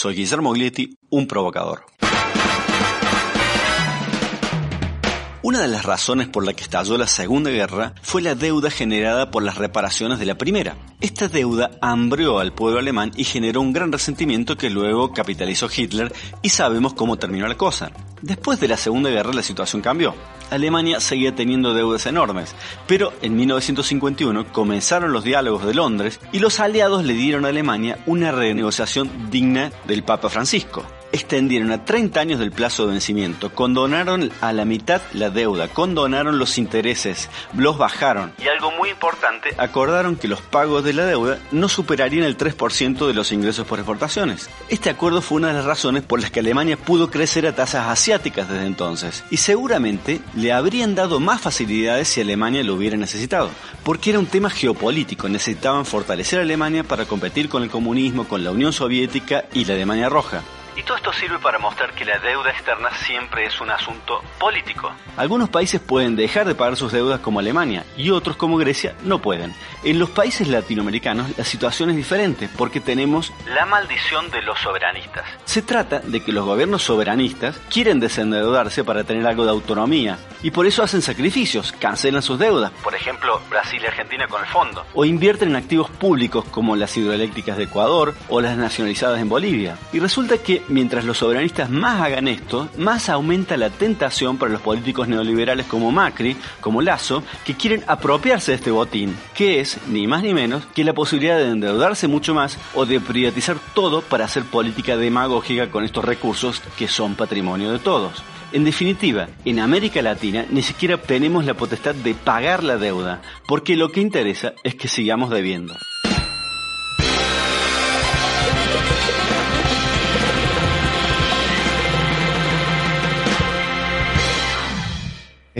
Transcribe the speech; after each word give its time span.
Soy 0.00 0.14
Guillermo 0.14 0.52
Glietti, 0.52 0.96
un 1.10 1.26
provocador. 1.26 1.84
Una 5.42 5.62
de 5.62 5.68
las 5.68 5.86
razones 5.86 6.28
por 6.28 6.44
la 6.44 6.52
que 6.52 6.62
estalló 6.62 6.98
la 6.98 7.06
Segunda 7.06 7.48
Guerra 7.48 7.94
fue 8.02 8.20
la 8.20 8.34
deuda 8.34 8.70
generada 8.70 9.30
por 9.30 9.42
las 9.42 9.56
reparaciones 9.56 10.18
de 10.18 10.26
la 10.26 10.34
Primera. 10.34 10.76
Esta 11.00 11.28
deuda 11.28 11.70
hambrió 11.80 12.40
al 12.40 12.52
pueblo 12.52 12.78
alemán 12.78 13.12
y 13.16 13.24
generó 13.24 13.62
un 13.62 13.72
gran 13.72 13.90
resentimiento 13.90 14.58
que 14.58 14.68
luego 14.68 15.14
capitalizó 15.14 15.70
Hitler 15.74 16.12
y 16.42 16.50
sabemos 16.50 16.92
cómo 16.92 17.16
terminó 17.16 17.48
la 17.48 17.56
cosa. 17.56 17.90
Después 18.20 18.60
de 18.60 18.68
la 18.68 18.76
Segunda 18.76 19.08
Guerra 19.08 19.32
la 19.32 19.42
situación 19.42 19.80
cambió. 19.80 20.14
Alemania 20.50 21.00
seguía 21.00 21.34
teniendo 21.34 21.72
deudas 21.72 22.04
enormes, 22.04 22.54
pero 22.86 23.10
en 23.22 23.34
1951 23.34 24.52
comenzaron 24.52 25.14
los 25.14 25.24
diálogos 25.24 25.64
de 25.64 25.72
Londres 25.72 26.20
y 26.32 26.40
los 26.40 26.60
aliados 26.60 27.02
le 27.02 27.14
dieron 27.14 27.46
a 27.46 27.48
Alemania 27.48 27.98
una 28.04 28.30
renegociación 28.30 29.30
digna 29.30 29.72
del 29.86 30.02
Papa 30.02 30.28
Francisco 30.28 30.84
extendieron 31.12 31.72
a 31.72 31.84
30 31.84 32.20
años 32.20 32.38
del 32.38 32.52
plazo 32.52 32.86
de 32.86 32.92
vencimiento, 32.92 33.52
condonaron 33.52 34.30
a 34.40 34.52
la 34.52 34.64
mitad 34.64 35.02
la 35.12 35.30
deuda, 35.30 35.68
condonaron 35.68 36.38
los 36.38 36.58
intereses, 36.58 37.28
los 37.56 37.78
bajaron 37.78 38.32
y 38.42 38.48
algo 38.48 38.70
muy 38.72 38.90
importante, 38.90 39.54
acordaron 39.58 40.16
que 40.16 40.28
los 40.28 40.40
pagos 40.40 40.84
de 40.84 40.92
la 40.92 41.04
deuda 41.04 41.38
no 41.52 41.68
superarían 41.68 42.24
el 42.24 42.36
3% 42.36 43.06
de 43.06 43.14
los 43.14 43.32
ingresos 43.32 43.66
por 43.66 43.78
exportaciones. 43.78 44.50
Este 44.68 44.90
acuerdo 44.90 45.22
fue 45.22 45.38
una 45.38 45.48
de 45.48 45.54
las 45.54 45.64
razones 45.64 46.02
por 46.02 46.20
las 46.20 46.30
que 46.30 46.40
Alemania 46.40 46.76
pudo 46.76 47.10
crecer 47.10 47.46
a 47.46 47.54
tasas 47.54 47.88
asiáticas 47.88 48.48
desde 48.48 48.66
entonces 48.66 49.24
y 49.30 49.38
seguramente 49.38 50.20
le 50.34 50.52
habrían 50.52 50.94
dado 50.94 51.20
más 51.20 51.40
facilidades 51.40 52.08
si 52.08 52.20
Alemania 52.20 52.62
lo 52.62 52.74
hubiera 52.74 52.96
necesitado, 52.96 53.50
porque 53.84 54.10
era 54.10 54.18
un 54.18 54.26
tema 54.26 54.50
geopolítico, 54.50 55.28
necesitaban 55.28 55.84
fortalecer 55.86 56.38
a 56.38 56.42
Alemania 56.42 56.84
para 56.84 57.04
competir 57.04 57.48
con 57.48 57.62
el 57.62 57.70
comunismo, 57.70 58.28
con 58.28 58.44
la 58.44 58.50
Unión 58.50 58.72
Soviética 58.72 59.44
y 59.52 59.64
la 59.64 59.74
Alemania 59.74 60.08
Roja. 60.08 60.42
Y 60.76 60.82
todo 60.82 60.96
esto 60.96 61.12
sirve 61.12 61.38
para 61.38 61.58
mostrar 61.58 61.92
que 61.94 62.04
la 62.04 62.18
deuda 62.18 62.50
externa 62.50 62.90
siempre 63.04 63.46
es 63.46 63.60
un 63.60 63.70
asunto 63.70 64.22
político. 64.38 64.90
Algunos 65.16 65.48
países 65.48 65.80
pueden 65.80 66.16
dejar 66.16 66.46
de 66.46 66.54
pagar 66.54 66.76
sus 66.76 66.92
deudas 66.92 67.20
como 67.20 67.40
Alemania 67.40 67.84
y 67.96 68.10
otros 68.10 68.36
como 68.36 68.56
Grecia 68.56 68.94
no 69.02 69.20
pueden. 69.20 69.54
En 69.82 69.98
los 69.98 70.10
países 70.10 70.48
latinoamericanos 70.48 71.36
la 71.36 71.44
situación 71.44 71.90
es 71.90 71.96
diferente 71.96 72.48
porque 72.56 72.80
tenemos 72.80 73.32
la 73.54 73.66
maldición 73.66 74.30
de 74.30 74.42
los 74.42 74.58
soberanistas. 74.60 75.24
Se 75.44 75.62
trata 75.62 76.00
de 76.00 76.22
que 76.22 76.32
los 76.32 76.44
gobiernos 76.44 76.82
soberanistas 76.82 77.58
quieren 77.70 78.00
desendeudarse 78.00 78.84
para 78.84 79.04
tener 79.04 79.26
algo 79.26 79.44
de 79.44 79.50
autonomía 79.50 80.18
y 80.42 80.50
por 80.50 80.66
eso 80.66 80.82
hacen 80.82 81.02
sacrificios, 81.02 81.72
cancelan 81.72 82.22
sus 82.22 82.38
deudas, 82.38 82.70
por 82.82 82.94
ejemplo 82.94 83.40
Brasil 83.50 83.80
y 83.82 83.86
Argentina 83.86 84.26
con 84.28 84.40
el 84.40 84.48
fondo, 84.48 84.84
o 84.94 85.04
invierten 85.04 85.50
en 85.50 85.56
activos 85.56 85.90
públicos 85.90 86.44
como 86.50 86.76
las 86.76 86.96
hidroeléctricas 86.96 87.56
de 87.56 87.64
Ecuador 87.64 88.14
o 88.28 88.40
las 88.40 88.56
nacionalizadas 88.56 89.20
en 89.20 89.28
Bolivia. 89.28 89.76
Y 89.92 90.00
resulta 90.00 90.38
que 90.38 90.59
mientras 90.68 91.04
los 91.04 91.18
soberanistas 91.18 91.70
más 91.70 92.00
hagan 92.00 92.28
esto, 92.28 92.68
más 92.76 93.08
aumenta 93.08 93.56
la 93.56 93.70
tentación 93.70 94.38
para 94.38 94.52
los 94.52 94.60
políticos 94.60 95.08
neoliberales 95.08 95.66
como 95.66 95.90
Macri, 95.90 96.36
como 96.60 96.82
Lazo, 96.82 97.22
que 97.44 97.54
quieren 97.54 97.84
apropiarse 97.86 98.52
de 98.52 98.56
este 98.56 98.70
botín, 98.70 99.16
que 99.34 99.60
es, 99.60 99.78
ni 99.88 100.06
más 100.06 100.22
ni 100.22 100.34
menos, 100.34 100.66
que 100.74 100.84
la 100.84 100.92
posibilidad 100.92 101.38
de 101.38 101.48
endeudarse 101.48 102.08
mucho 102.08 102.34
más 102.34 102.58
o 102.74 102.86
de 102.86 103.00
privatizar 103.00 103.56
todo 103.74 104.02
para 104.02 104.24
hacer 104.24 104.44
política 104.44 104.96
demagógica 104.96 105.70
con 105.70 105.84
estos 105.84 106.04
recursos 106.04 106.62
que 106.78 106.88
son 106.88 107.14
patrimonio 107.14 107.72
de 107.72 107.78
todos. 107.78 108.22
En 108.52 108.64
definitiva, 108.64 109.28
en 109.44 109.60
América 109.60 110.02
Latina 110.02 110.44
ni 110.50 110.62
siquiera 110.62 110.96
tenemos 110.96 111.44
la 111.44 111.54
potestad 111.54 111.94
de 111.94 112.14
pagar 112.14 112.64
la 112.64 112.78
deuda, 112.78 113.22
porque 113.46 113.76
lo 113.76 113.92
que 113.92 114.00
interesa 114.00 114.54
es 114.64 114.74
que 114.74 114.88
sigamos 114.88 115.30
debiendo. 115.30 115.76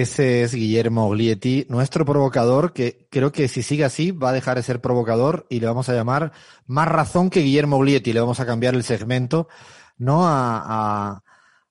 Ese 0.00 0.42
es 0.42 0.52
Guillermo 0.52 1.08
Glietti, 1.08 1.64
nuestro 1.70 2.04
provocador, 2.04 2.74
que 2.74 3.08
creo 3.10 3.32
que 3.32 3.48
si 3.48 3.62
sigue 3.62 3.82
así 3.82 4.10
va 4.10 4.28
a 4.28 4.32
dejar 4.34 4.58
de 4.58 4.62
ser 4.62 4.82
provocador 4.82 5.46
y 5.48 5.58
le 5.58 5.66
vamos 5.68 5.88
a 5.88 5.94
llamar 5.94 6.32
más 6.66 6.86
razón 6.86 7.30
que 7.30 7.40
Guillermo 7.40 7.78
Glietti. 7.78 8.12
Le 8.12 8.20
vamos 8.20 8.38
a 8.38 8.44
cambiar 8.44 8.74
el 8.74 8.84
segmento, 8.84 9.48
¿no? 9.96 10.28
A, 10.28 11.22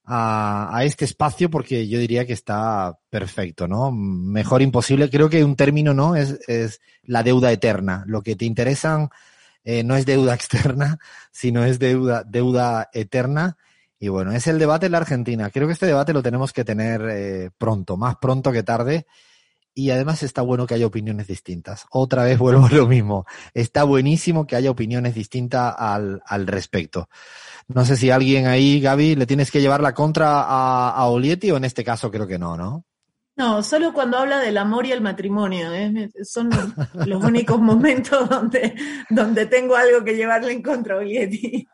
a, 0.04 0.76
a, 0.76 0.84
este 0.86 1.06
espacio 1.06 1.52
porque 1.52 1.88
yo 1.88 2.00
diría 2.00 2.26
que 2.26 2.34
está 2.34 2.98
perfecto, 3.12 3.68
¿no? 3.68 3.92
Mejor 3.92 4.64
imposible. 4.64 5.12
Creo 5.12 5.30
que 5.30 5.44
un 5.44 5.56
término, 5.56 5.94
¿no? 5.94 6.16
Es, 6.16 6.40
es 6.48 6.82
la 7.04 7.22
deuda 7.22 7.52
eterna. 7.52 8.06
Lo 8.08 8.24
que 8.24 8.36
te 8.36 8.46
interesan 8.46 9.10
eh, 9.64 9.84
no 9.84 9.96
es 9.96 10.08
deuda 10.08 10.34
externa, 10.34 10.98
sino 11.32 11.64
es 11.64 11.78
deuda, 11.78 12.24
deuda 12.24 12.90
eterna 12.92 13.56
y 14.06 14.08
bueno, 14.08 14.32
es 14.34 14.46
el 14.46 14.60
debate 14.60 14.86
en 14.86 14.92
la 14.92 15.00
Argentina. 15.00 15.50
Creo 15.50 15.66
que 15.66 15.74
este 15.74 15.88
debate 15.88 16.14
lo 16.14 16.22
tenemos 16.22 16.54
que 16.54 16.64
tener 16.64 17.02
eh, 17.10 17.50
pronto, 17.58 17.98
más 17.98 18.18
pronto 18.18 18.52
que 18.52 18.62
tarde. 18.62 19.08
Y 19.74 19.90
además 19.90 20.22
está 20.22 20.44
bueno 20.44 20.68
que 20.68 20.76
haya 20.76 20.86
opiniones 20.86 21.26
distintas. 21.26 21.88
Otra 21.90 22.24
vez 22.24 22.38
vuelvo 22.38 22.68
a 22.68 22.70
lo 22.70 22.86
mismo. 22.86 23.26
Está 23.56 23.84
buenísimo 23.84 24.46
que 24.46 24.56
haya 24.56 24.70
opiniones 24.70 25.16
distintas 25.16 25.74
al, 25.76 26.22
al 26.24 26.46
respecto. 26.46 27.10
No 27.68 27.84
sé 27.84 27.98
si 27.98 28.12
alguien 28.12 28.46
ahí, 28.46 28.80
Gaby, 28.80 29.16
le 29.16 29.26
tienes 29.26 29.50
que 29.50 29.60
llevar 29.60 29.82
la 29.82 29.96
contra 29.96 30.44
a, 30.44 30.92
a 30.92 31.06
Olietti 31.08 31.50
o 31.50 31.58
en 31.58 31.66
este 31.66 31.84
caso 31.84 32.12
creo 32.12 32.28
que 32.28 32.38
no, 32.38 32.56
¿no? 32.56 32.86
No, 33.38 33.64
solo 33.64 33.92
cuando 33.92 34.20
habla 34.20 34.40
del 34.40 34.58
amor 34.58 34.86
y 34.86 34.92
el 34.92 35.02
matrimonio. 35.02 35.74
¿eh? 35.74 36.12
Son 36.24 36.50
los 37.06 37.24
únicos 37.24 37.60
momentos 37.60 38.30
donde, 38.30 38.76
donde 39.10 39.48
tengo 39.48 39.76
algo 39.76 40.06
que 40.06 40.16
llevarle 40.16 40.52
en 40.54 40.62
contra 40.62 40.94
a 40.94 41.00
Olietti. 41.00 41.68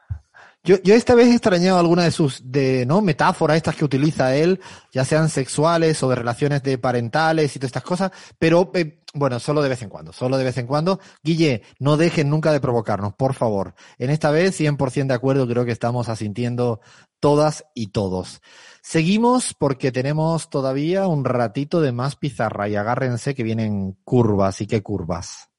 Yo, 0.63 0.77
yo 0.83 0.93
esta 0.93 1.15
vez 1.15 1.27
he 1.27 1.31
extrañado 1.31 1.79
alguna 1.79 2.03
de 2.03 2.11
sus 2.11 2.51
de, 2.51 2.85
¿no? 2.85 3.01
metáforas 3.01 3.57
estas 3.57 3.75
que 3.75 3.83
utiliza 3.83 4.35
él, 4.35 4.59
ya 4.91 5.03
sean 5.05 5.29
sexuales 5.29 6.03
o 6.03 6.09
de 6.09 6.15
relaciones 6.15 6.61
de 6.61 6.77
parentales 6.77 7.55
y 7.55 7.59
todas 7.59 7.69
estas 7.69 7.83
cosas, 7.83 8.11
pero 8.37 8.69
eh, 8.75 9.01
bueno, 9.13 9.39
solo 9.39 9.61
de 9.61 9.69
vez 9.69 9.81
en 9.81 9.89
cuando, 9.89 10.13
solo 10.13 10.37
de 10.37 10.43
vez 10.43 10.57
en 10.57 10.67
cuando. 10.67 10.99
Guille, 11.23 11.63
no 11.79 11.97
dejen 11.97 12.29
nunca 12.29 12.51
de 12.51 12.61
provocarnos, 12.61 13.13
por 13.15 13.33
favor. 13.33 13.73
En 13.97 14.09
esta 14.09 14.31
vez 14.31 14.59
100% 14.59 15.07
de 15.07 15.13
acuerdo, 15.13 15.47
creo 15.47 15.65
que 15.65 15.71
estamos 15.71 16.09
asintiendo 16.09 16.79
todas 17.19 17.65
y 17.73 17.87
todos. 17.87 18.41
Seguimos 18.81 19.53
porque 19.53 19.91
tenemos 19.91 20.49
todavía 20.49 21.07
un 21.07 21.25
ratito 21.25 21.81
de 21.81 21.91
más 21.91 22.15
pizarra 22.15 22.69
y 22.69 22.75
agárrense 22.75 23.35
que 23.35 23.43
vienen 23.43 23.97
curvas 24.03 24.61
y 24.61 24.67
qué 24.67 24.81
curvas. 24.81 25.50